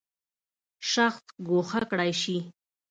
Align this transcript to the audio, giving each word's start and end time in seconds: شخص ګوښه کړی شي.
شخص 0.91 1.25
ګوښه 1.47 1.81
کړی 1.91 2.11
شي. 2.21 2.37